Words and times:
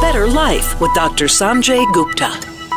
Better 0.00 0.28
Life 0.28 0.80
with 0.80 0.94
Dr. 0.94 1.24
Sanjay 1.24 1.84
Gupta. 1.92 2.28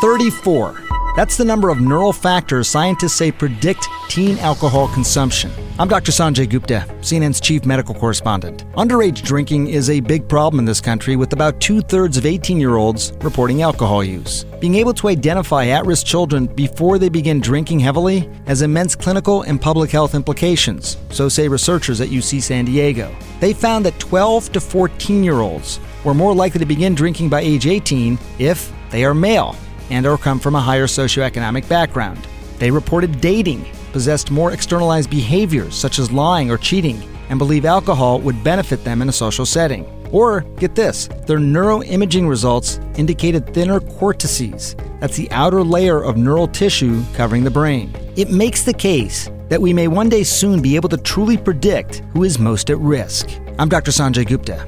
34. 0.02 0.82
That's 1.16 1.38
the 1.38 1.46
number 1.46 1.70
of 1.70 1.80
neural 1.80 2.14
factors 2.14 2.68
scientists 2.68 3.14
say 3.14 3.32
predict 3.32 3.88
teen 4.10 4.40
alcohol 4.40 4.88
consumption. 4.88 5.52
I'm 5.78 5.88
Dr. 5.88 6.12
Sanjay 6.12 6.50
Gupta, 6.50 6.84
CNN's 7.02 7.40
chief 7.40 7.64
medical 7.64 7.94
correspondent. 7.94 8.66
Underage 8.72 9.22
drinking 9.22 9.68
is 9.68 9.92
a 9.92 10.00
big 10.00 10.28
problem 10.28 10.58
in 10.58 10.66
this 10.66 10.82
country, 10.82 11.16
with 11.16 11.32
about 11.34 11.62
two 11.62 11.82
thirds 11.82 12.18
of 12.18 12.26
18 12.26 12.60
year 12.60 12.78
olds 12.78 13.14
reporting 13.22 13.62
alcohol 13.62 14.04
use. 14.04 14.46
Being 14.60 14.74
able 14.76 14.94
to 14.96 15.08
identify 15.08 15.68
at 15.68 15.86
risk 15.86 16.08
children 16.08 16.48
before 16.48 16.98
they 16.98 17.10
begin 17.10 17.40
drinking 17.40 17.82
heavily 17.82 18.28
has 18.48 18.64
immense 18.64 18.96
clinical 18.96 19.44
and 19.44 19.62
public 19.62 19.92
health 19.92 20.16
implications, 20.16 20.98
so 21.12 21.30
say 21.30 21.48
researchers 21.48 22.02
at 22.02 22.10
UC 22.10 22.42
San 22.42 22.66
Diego. 22.66 23.16
They 23.40 23.54
found 23.54 23.86
that 23.86 24.00
12 24.00 24.54
to 24.54 24.60
14 24.60 25.24
year 25.24 25.42
olds 25.42 25.80
were 26.04 26.14
more 26.14 26.34
likely 26.34 26.60
to 26.60 26.66
begin 26.66 26.96
drinking 26.96 27.30
by 27.30 27.42
age 27.42 27.68
18 27.68 28.18
if 28.40 28.72
they 28.90 29.06
are 29.06 29.14
male 29.14 29.56
and 29.90 30.06
or 30.06 30.18
come 30.18 30.40
from 30.40 30.56
a 30.56 30.62
higher 30.62 30.88
socioeconomic 30.88 31.68
background. 31.68 32.28
They 32.58 32.72
reported 32.72 33.22
dating, 33.22 33.66
possessed 33.92 34.32
more 34.32 34.54
externalized 34.54 35.10
behaviors 35.10 35.76
such 35.76 36.00
as 36.00 36.12
lying 36.12 36.50
or 36.50 36.58
cheating, 36.58 37.02
and 37.30 37.38
believe 37.38 37.66
alcohol 37.66 38.20
would 38.22 38.44
benefit 38.44 38.84
them 38.84 39.02
in 39.02 39.10
a 39.10 39.14
social 39.14 39.46
setting. 39.46 39.86
Or, 40.12 40.42
get 40.58 40.76
this, 40.76 41.08
their 41.26 41.38
neuroimaging 41.38 42.28
results 42.28 42.80
indicated 42.98 43.54
thinner 43.54 43.80
cortices. 43.80 44.76
That's 45.00 45.16
the 45.16 45.32
outer 45.32 45.64
layer 45.64 46.04
of 46.04 46.18
neural 46.18 46.48
tissue 46.48 47.02
covering 47.14 47.44
the 47.44 47.52
brain. 47.52 47.96
It 48.18 48.30
makes 48.30 48.64
the 48.64 48.74
case 48.74 49.30
that 49.48 49.62
we 49.62 49.74
may 49.74 49.88
one 49.88 50.10
day 50.10 50.24
soon 50.24 50.62
be 50.62 50.76
able 50.76 50.90
to 50.90 50.98
truly 50.98 51.38
predict 51.38 52.04
who 52.14 52.24
is 52.24 52.40
most 52.40 52.70
at 52.70 52.78
risk. 52.80 53.30
I'm 53.58 53.70
Dr. 53.70 53.92
Sanjay 53.92 54.28
Gupta, 54.28 54.68